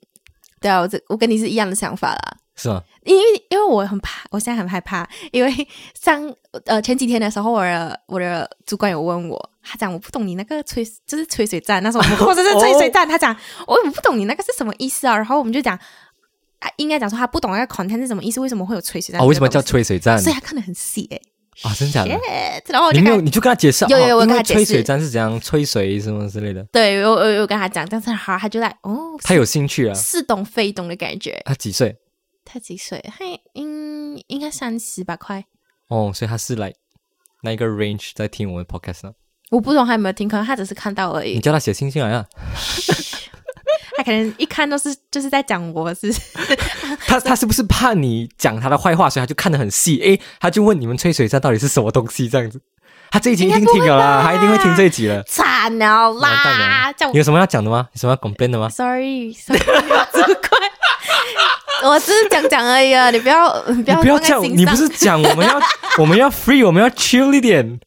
[0.62, 2.38] 对啊，我这我跟你是一样的想法啦。
[2.56, 2.82] 是吗？
[3.04, 5.68] 因为因为我很怕，我现在很害怕，因为
[6.00, 6.34] 上
[6.66, 15.76] 呃前几天的时候，我的我的主管有问我，他讲我不懂你那个吹就是吹水站，那时候我们 或者是吹水站，他讲我我不懂你那个是什么意思啊，然后我们就讲
[16.60, 19.22] 啊，应该讲说他不懂那个 content 是什么意思，为什么会有吹水站？
[19.22, 19.62] 哦，为什么叫？
[19.62, 20.20] 吹水站？
[20.22, 21.22] 所以他看得很细诶、
[21.64, 29.94] 啊，真假的？shit，然后我你没有，就你就跟他解释，有有有哦因为跟他解释吹水站是怎样吹水什么之类的，对，我我有跟他讲，但是好，他就来哦， 他有兴趣啊。
[29.94, 31.42] 似懂非懂的感觉。
[31.46, 31.98] 他几岁？
[32.44, 33.04] 他几岁？
[33.18, 35.46] 他应应该三十吧，快。
[35.88, 36.74] 哦，所以他是来
[37.42, 39.14] 那一个 range 在听我们 podcast 呢。
[39.56, 41.36] 我不懂他有没有听，可能他只是看到而已。
[41.36, 42.26] 你叫他写信进来啊。
[43.96, 46.14] 他可能一看都是就是在讲我是
[47.08, 49.98] 他他是不是怕你讲他的坏话，所以他就看得很细？
[50.02, 52.60] 诶，他就问你们吹水站到底是什么东西这样子。
[53.10, 55.24] 他这一集一定听了啦，他一定会听这一集了。
[55.24, 56.92] 惨了啦！
[56.92, 57.88] 了你有什么要讲的吗？
[57.94, 59.58] 有什么要 complain 的吗？sorry，sorry，
[60.12, 60.58] 这么快。
[61.84, 64.44] 我只是讲讲而已啊，你不要你不要不要这样。
[64.44, 65.62] 你不是讲我们要
[66.00, 67.80] 我们要 free，我们要 chill 一点。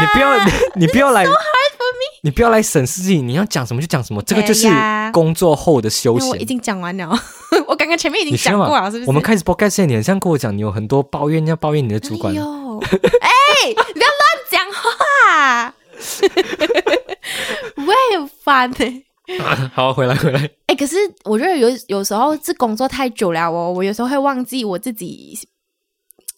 [0.00, 0.38] 你不要
[0.76, 1.24] 你不要来，
[2.22, 4.68] 你不要来审视自己，你要讲什么就讲什么，这个就是
[5.12, 6.26] 工作后的休闲。
[6.26, 7.08] 因为我已经讲完了，
[7.68, 9.08] 我刚刚前面已经讲过了，是不是？
[9.08, 12.38] 我们开始 podcast 前，你很像跟我讲，你有很多抱怨要抱怨你的主管哎。
[12.38, 12.78] 呦，
[13.20, 13.30] 哎，
[13.68, 15.74] 你不要乱讲话，
[17.76, 19.04] 我也很烦呢、
[19.74, 20.50] 好，回来回来。
[20.66, 25.38] 哎、可是我觉得有有时候是工作太久了哦，我有时候会忘记我自己。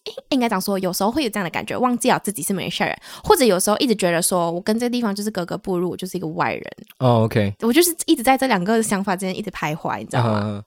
[0.07, 6.65] 应应该讲说，有时候会有这样的感觉，忘记了自己是马来西亚人，或者有时候一直觉得说我跟这个地方就是格格不入，我就是一个外人，
[6.99, 10.41] 哦，OK，我就是一直在这两个想法之间一直徘徊，你知道吗？
[10.43, 10.65] 嗯，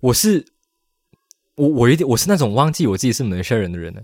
[0.00, 0.44] 我是
[1.56, 4.00] 我我有点我是那种忘记我自己是马来西亚人的人呢。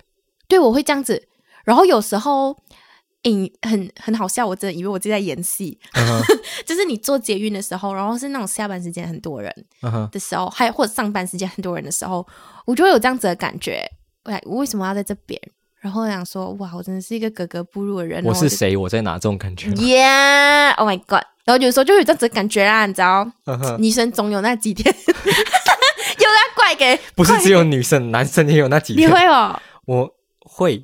[0.48, 1.28] 对，我会这样子。
[1.64, 2.56] 然后有时候，
[3.24, 5.76] 诶，很很好笑，我真的以为我自己在演戏。
[6.64, 9.52] 就是你坐捷运的时候，然后是那种下班时间很多人
[10.12, 12.24] 的时候，还有或者上班时间很多人的时候，
[12.64, 13.84] 我就会有这样子的感觉。
[14.26, 15.40] 哎，我为什么要在这边？
[15.80, 18.24] 然后我想说，哇，我真的是一个格格不入的人。
[18.24, 18.76] 我是谁？
[18.76, 19.14] 我在哪？
[19.14, 19.70] 这种感觉。
[19.70, 21.22] 就？Yeah，Oh my God！
[21.44, 23.30] 然后有时候就有这样子的感觉啦，你知道，
[23.78, 29.16] 女生总有那几天， 又在怪给，不是只有女生，男生也有那几天你天。
[29.16, 29.56] 会哦。
[29.84, 30.10] 我
[30.40, 30.82] 会，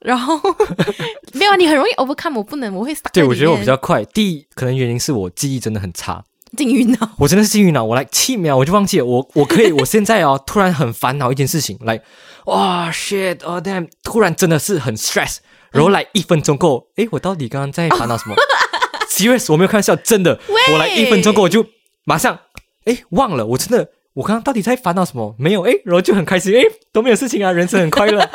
[0.00, 0.40] 然后
[1.34, 4.02] 没有，你很容易 overcome，我不能，我会对我觉得我比较快。
[4.06, 6.24] 第一，可能原因是我记忆真的很差，
[6.56, 7.10] 进晕脑。
[7.18, 9.04] 我真的是幸运脑，我来七秒我就忘记了。
[9.04, 12.00] 我我可以，我现在哦，突然很烦恼一件事情，来，
[12.46, 15.38] 哇 shit，哦 damn，突然真的是很 stress，
[15.70, 18.34] 然后来一分钟过后，诶，我到底刚刚在烦恼什么？
[19.08, 20.38] serious，我没有开玩笑，真的，
[20.72, 21.64] 我来一分钟过后我就
[22.04, 22.38] 马上，
[22.84, 25.34] 哎，忘了，我真的，我刚刚到底在烦恼什么？
[25.38, 28.28] 没有，哎，然后就很开心，哎，都没有事情啊，人生很快乐，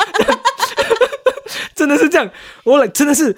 [1.75, 2.29] 真的是这样，
[2.63, 3.37] 我来真的是。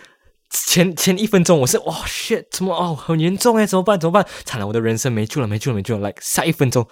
[0.52, 6.88] 前前一分钟我是哇 shit 怎么哦很严重哎怎么办怎么办惨了我的人生没救了没救了没救了来下一分钟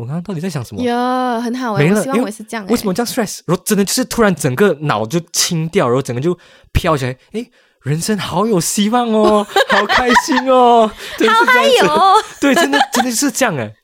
[0.00, 0.82] 我刚刚到底在想什么？
[0.82, 2.70] 哟，很好哎、我希望我也是这样、欸。
[2.70, 3.40] 为什么这样 stress？
[3.46, 6.36] 然后真的就是突然整个脑就清掉，然后整个就
[6.72, 7.50] 飘起来，诶，
[7.82, 11.94] 人生好有希望哦， 好开心哦，真的是这样子，有
[12.40, 13.74] 对，真的真的是这样哎，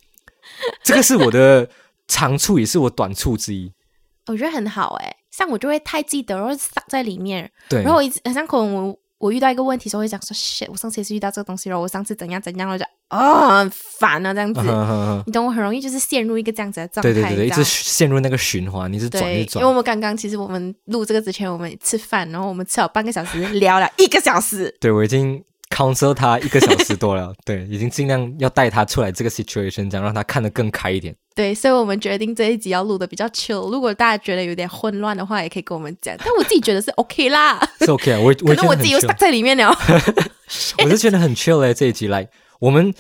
[0.83, 1.69] 这个是我的
[2.09, 3.71] 长处，也是我短处之一。
[4.27, 14.61] 我觉得很好哎、像我就会太记得，然后塞在里面，对，然后我一直很像可能我我遇到一个问题时候会讲说 shit，我上次也是遇到这个东西，然后我上次怎样怎样，然后就啊、很烦啊这样子。
[15.27, 19.75] 你懂我很容易就是陷入一个这样子的状态，对对对对，一直陷入那个循环，你是转对一，转因为我。
[19.77, 24.75] 们刚刚其实我们录这个之前，我们吃饭，然后我们吃了半个小时，聊了一个小时。
[24.81, 25.43] 对我已经
[25.77, 31.15] counsel 他一个小时多了， 对，已经尽量要带他出来这个 situation，这样让他看得更开一点。
[31.35, 33.71] 对，所以我们决定这一集要录的比较 chill。
[33.71, 36.17] 如果大家觉得有点混乱的话，也可以跟我们讲。
[36.19, 39.69] 但我自己觉得是 OK 啦， 是 OK 啊，我可我自己又 stuck 在里面了。
[40.83, 42.27] 我是觉得很 chill 嘞，这一集来，
[42.59, 42.95] 我们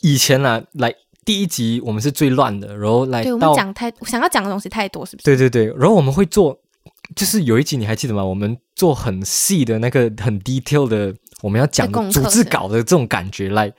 [0.00, 0.92] 以前啊，来
[1.24, 5.24] 第一集我们是最乱的，然后来对我们讲太想要讲的东西太多，是不是？
[5.24, 6.58] 对对对，然后我们会做，
[7.14, 8.24] 就是有一集你还记得吗？
[8.24, 13.72] 我们做很细的那个很 detail 的，我们要讲组织稿的这种感觉来。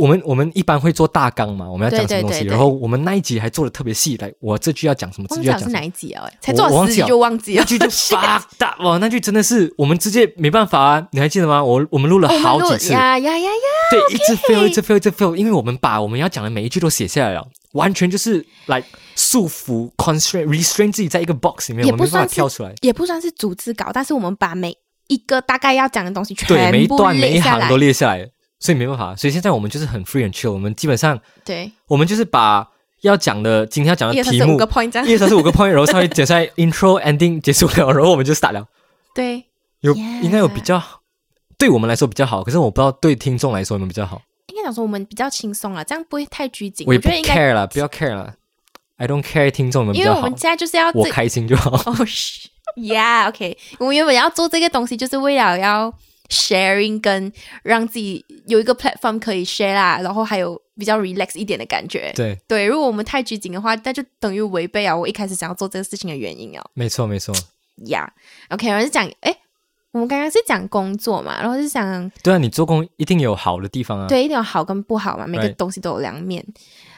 [0.00, 6.28] 我们我们一般会做大纲嘛，我们要讲什么东西，对对对对然后我们那一集还做的特别细，来我这句要讲什么，这句要讲什么哪一集啊？
[6.40, 7.60] 才做了十集我忘记了就忘记了。
[7.60, 11.08] 那句就 fuck that 哇，那句真的是我们直接没办法啊！
[11.12, 11.62] 你还记得吗？
[11.62, 13.48] 我我们录了好几次，呀呀呀呀！
[13.92, 18.82] 对，一直 fail，一直 fail，一直 fail，因为我们把我们要讲的每一句都写下来了，完全就是来
[19.14, 22.74] 束缚、constrain、restrain 自己在一个 box 里面，我们没办法跳出来。
[22.82, 24.76] 也不算是组织稿，但是我们把每
[25.08, 27.76] 一个大概要讲的东西对，每一全部段每一列下来行都。
[27.76, 29.14] 列下来，所以没办法。
[29.16, 32.68] 所以现在我们就是很 free and chill，我们基本上对，我们就是把
[33.02, 35.12] 要讲的今天要讲的题目二三四五个 point 一。
[35.12, 38.66] 二三四五个 point，然后稍微剪下来 intro、ending 结束了，然后我们就 start 了。
[39.14, 39.44] 对，
[39.80, 40.82] 有应该有比较
[41.58, 44.22] 对我们来说比较好，可是我不知道对听众来说有没有比较好。
[44.46, 46.86] 应该讲说我们比较轻松了，这样不会太拘谨。
[46.86, 48.34] 我也不觉得应该，care 了，不要 care 了。
[48.96, 51.70] I don't care 听众们比较好因为我们，现在就是要我开心就好。
[51.90, 55.92] 哦是，Yeah，OK，我们原本要做这个东西，就是为了要
[56.28, 57.32] sharing 跟
[57.62, 62.12] 让自己有一个 platform 可以 share 啦，然后还有比较 relax 一点的感觉。
[62.14, 66.64] 对，对，如果我们太拘谨的话，那就等于违背啊我一开始想要做这个事情的原因啊。
[66.74, 67.34] 没错没错。
[67.76, 69.36] Yeah，OK，然后是讲，哎，
[69.90, 74.06] 我们刚刚是讲工作嘛，然后是讲，对啊，你做工一定有好的地方啊。
[74.06, 76.44] 对，一定有好跟不好嘛，每个东西都有两面。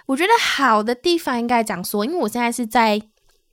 [0.06, 3.00] 我觉得好的地方应该讲说，因为我现在是在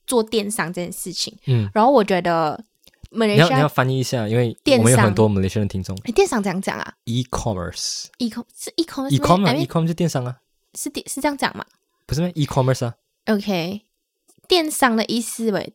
[0.05, 2.63] 做电商这件事情，嗯，然后我觉得
[3.09, 5.95] 马来你要你要亚翻译一下，因为我们有很多 Malaysian 的听众。
[6.05, 10.37] 诶电商怎样讲啊 e-commerce？e-com 是 e-com e-com 啊 I mean，e-com 就电商啊，
[10.75, 11.65] 是电是这样讲吗
[12.05, 12.95] 不是吗？e-commerce 啊
[13.27, 13.81] ，？OK，
[14.47, 15.73] 电商的意思为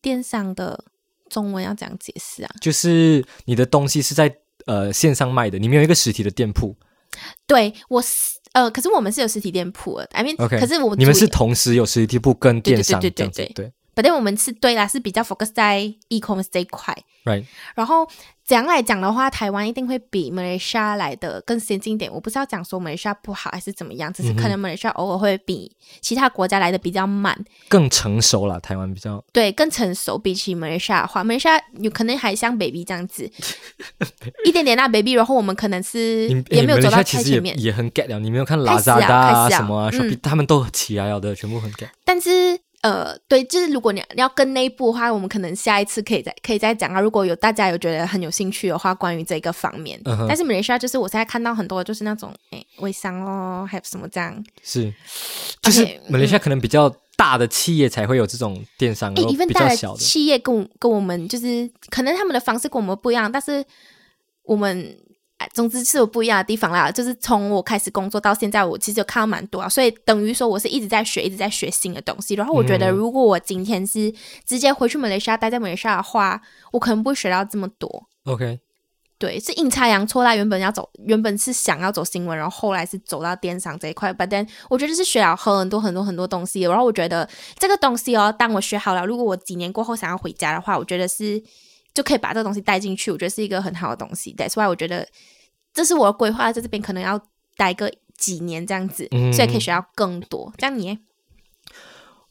[0.00, 0.84] 电商的
[1.28, 2.50] 中文要怎样解释啊？
[2.60, 6.74] 就是你的东西是在呃线上卖的，你没有一个实体的店铺。
[7.46, 13.72] 对我是呃，可是我们是有实体店铺的，I mean，OK，可是我你们是同时有实体店铺跟对对电商对对这样子对对。
[13.94, 16.96] 反正我们是对啦，是比较 focus 在 e-commerce 这一块。
[17.24, 18.08] ，right，然后
[18.48, 22.10] 怎样来讲的话，台湾一定会比马来西亚来的更先进一点。
[22.10, 28.58] 我不是要讲说马来西亚不好还是怎么样，只是可能马来西亚偶尔会比其他国家来的比较慢，更成熟了。
[28.60, 30.16] 台湾比较对，更成熟。
[30.16, 33.30] 比起马来西亚的话，马来西亚有可能还像 baby 这样子，
[34.46, 38.18] 一点点那 baby，然后我们可能是也没有走到太前面，也很 get 了。
[38.18, 41.88] 你没有看开始啊 Lazada 啊开始啊什么啊嗯他们都起来了的，全部很 get。
[42.02, 42.58] 但是。
[42.80, 47.00] 呃，对，就是如果你要跟内部的话，我们可能下一次可以再可以再讲啊。
[47.00, 54.94] 如果有大家有觉得很有兴趣的话，关于这个方面，但是马来西亚就是我现在看到很多就是那种哎微商哦，还有什么这样，是，
[55.60, 59.96] 就是嗯马来西亚可能比较大的企业才会有这种电商，然诶，一份大的。
[59.96, 63.64] 企业跟我跟我们就是可能他们的方式跟我们不一样，但是
[64.44, 64.96] 我们。
[65.58, 72.36] 哎总之是有不一样的地方啦，就是从我开始工作到现在，我其实有看到蛮多啊，所以等于说我是一直在学，一直在学新的东西。
[72.36, 74.14] 然后我觉得，嗯如果我今天是
[74.46, 76.40] 直接回去马来西亚，待在马来西亚的话，
[76.70, 78.06] 我可能不会学到这么多。
[78.26, 78.60] OK，
[79.18, 80.36] 对，是阴差阳错啦。
[80.36, 84.14] 原本要走，原本是想要走新闻，然后后来是走到电商这一块。
[84.14, 86.60] But then 我觉得是学了很多很多很多东西。
[86.60, 91.42] 然后我觉得这个东西哦，当我学好了，如果我几年过后想要回家的话，我觉得是
[91.92, 93.10] 就可以把这个东西带进去。
[93.10, 94.32] 我觉得是一个很好的东西。
[94.38, 95.08] That's why 我觉得
[95.78, 97.20] 这是我的规划，在这边可能要
[97.56, 100.52] 待个几年这样子，嗯所以可以学到更多。
[100.58, 100.98] 这样你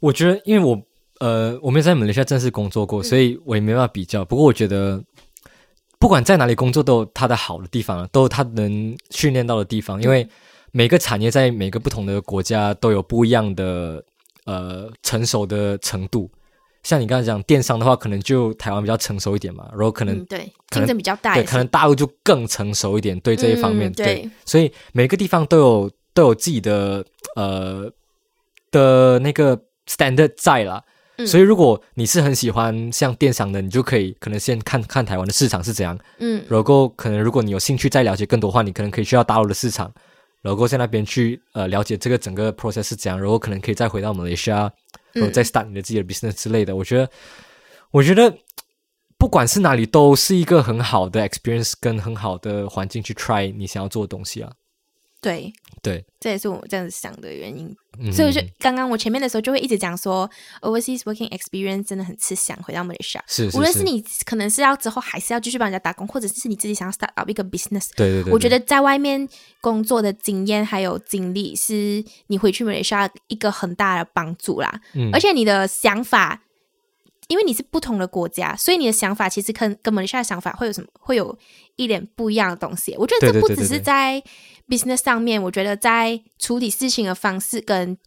[0.02, 0.82] 我觉得，因为我
[1.22, 4.26] 呃，我没有在马来西亚正式工作嗯过，所以我也没办法比较。
[4.26, 5.02] 不过我觉得，
[5.98, 10.02] 不管在哪里工作，都有它的好的地方啊，都有它能训练到的地方。
[10.04, 10.28] 因为
[10.74, 14.04] 每个产业在每个不同的国家都有不一样的
[14.44, 16.30] 呃成熟的程度。
[16.88, 24.30] 像你刚才讲电商的话，可能就台湾比较成熟一点嘛，然后可能、嗯，对，可能竞争比较大对，也是，可能大陆就更成熟一点，对这一方面，嗯对。
[24.46, 27.04] 所以每个地方都有都有自己的
[27.36, 27.92] 呃
[28.72, 30.82] 的那个 standard 在啦。
[31.18, 31.28] 嗯。
[31.28, 36.42] 所以如果你是很喜欢像电商的，你就可以可能先看看台湾的市场是怎样，嗯。
[36.48, 39.92] 然后可能如果你有兴趣再了解更多的话，你可能可以去到大陆的市场，
[40.42, 44.72] 然后在那边去呃了解这个整个 process 是怎样，然后可能可以再回到马来西亚，
[45.14, 46.76] 然后再 start 你的自己的 business 之类的。
[46.76, 47.10] 我觉得，
[47.92, 48.38] 我觉得
[49.18, 54.52] 不管是哪里，都是一个很好的 experience 跟很好的环境去 try 你想要做的东西啊。
[55.20, 57.76] 对，对，这也是我这样子想的原因。
[58.00, 60.30] 嗯、所以我就刚刚我前面的时候就会一直讲说
[60.62, 63.24] ，overseas working experience 真的很吃香，回到马来西亚。
[63.28, 69.28] 是是是无论是你可能是要之后还是要继续帮人家打工，或者是你自己想要 start up 一个 business，对对对，我觉得在外面
[69.62, 74.82] 工作的经验还有经历，是你回去马来西亚一个很大的帮助啦。
[74.94, 76.40] 嗯而且你的想法，
[77.28, 81.38] 因为你是不同的国家，所以你的想法其实跟跟马来西亚的想法会有什么会有
[81.76, 82.96] 一点不一样的东西。
[82.98, 84.22] 我觉得对这不只是在
[84.68, 87.98] business 上面，我觉得在处理事情的方式跟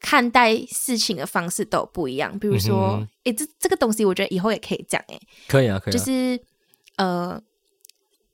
[0.00, 2.38] 看待事情的方式都不一样。
[2.38, 6.40] 比如说，嗯诶，这这个东西我觉得以后也可以讲，诶，可以啊，可以啊，就是
[6.96, 7.38] 呃，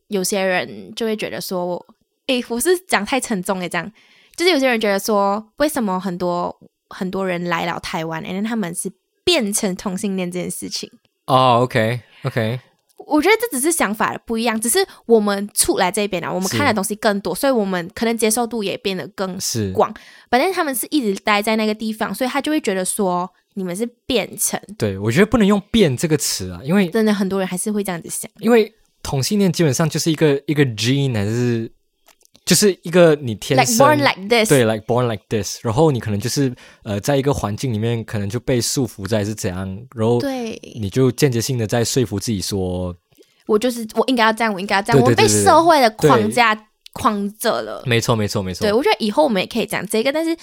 [0.07, 1.85] 有些人就会觉得说，
[2.29, 3.93] 诶，我是讲太沉重诶，这样，
[4.37, 6.57] 就是有些人觉得说，为什么很多
[6.89, 8.89] 很多人来到台湾，然后他们是
[9.27, 10.89] 变成同性恋这件事情？
[11.27, 12.61] 哦，OK OK，
[13.07, 19.93] 我觉得这只是想法的不一样，只是我们出来这边啊，我们看的东西更多，所以我们可能接受度也变得更是广。
[20.31, 28.31] 反正他们是一直待在那个地方，所以他就会觉得说，你们是变成，对，我觉得不能用“变”这个词啊，因为真的很多人还是会这样子想。
[28.39, 31.71] 因为同性恋基本上就是一个一个 gene 还是
[32.47, 39.67] 就是一个你天 Like 生 born like this，对，like born like this，然后你可能就是呃，在一个环境里面，可能就被束缚在是怎样，
[39.97, 40.59] 然后对。
[40.81, 42.95] 你就间接性的在说服自己说，
[43.47, 45.35] 我就是我应该要这样，我应该要这样，我们被对对对。
[45.35, 47.83] 对对社会的框架框着了。
[47.85, 48.65] 没错，没错，没错。
[48.65, 50.37] 对，，我觉得以后我们也可以讲这个，但是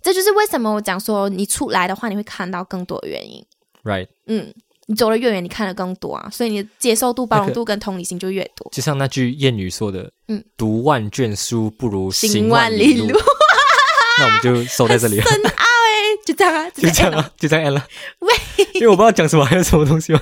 [0.00, 3.44] 这就是为什么我讲说你出来的话，你会看到更多的原因。
[3.84, 4.50] ，right，嗯，
[4.90, 8.68] 你走得越远，你看的更多啊，所以你的接受度、包容度跟同理心就越多。
[8.72, 13.16] 就像那句谚语说的，嗯，读万卷书不如行行万里路。
[14.18, 15.94] 那我们就收在这里了，深奥哎，
[16.26, 17.18] 就这样啊，就这样啊。
[17.20, 17.86] 啊，就这样 end 了。
[18.18, 18.34] 喂，
[18.74, 20.20] 因为我不知道讲什么，还有什么东西吗？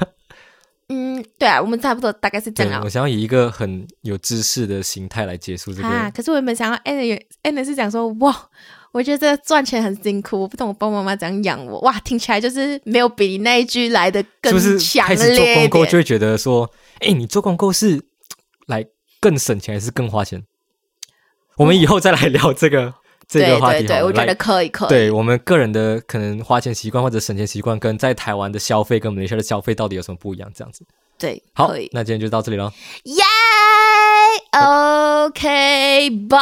[0.90, 2.90] 嗯，对啊，我们差不多大概是这样啊我。
[2.90, 5.88] 想要以一个很有知识的形态来结束这个。
[5.88, 8.36] 啊，可是我原本想要 a n n 是讲说，哇，
[8.92, 15.68] 我觉得这个赚钱很辛苦，我不懂我爸爸妈妈怎样养我，哇，听起来就是没有比你那一句来的更是不是强开始做烈一点。
[15.68, 16.70] 光购就会觉得说，
[17.00, 18.02] 哎，你做光购是
[18.66, 18.86] 来
[19.20, 20.42] 更省钱还是更花钱？
[21.56, 22.94] 我们以后再来聊这个
[23.28, 24.88] 这对个话题对对，对我觉得可以可以。
[24.88, 30.50] 对我们个人的可能花钱习惯或者省钱习惯，跟在台湾的消费跟马来西亚的消费到底有什么不一样？
[30.54, 30.84] 这样子。
[31.18, 31.74] 对，好，。
[31.92, 32.72] 那今天就到这里喽。
[33.04, 33.22] 耶
[34.52, 36.38] ，OK，拜。